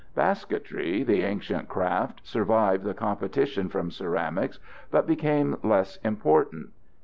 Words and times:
]Basketry, 0.15 1.03
the 1.03 1.21
ancient 1.21 1.67
craft, 1.69 2.25
survived 2.25 2.85
the 2.85 2.95
competition 2.95 3.69
from 3.69 3.91
ceramics 3.91 4.57
but 4.89 5.05
became 5.05 5.57
less 5.61 5.97
important. 5.97 6.69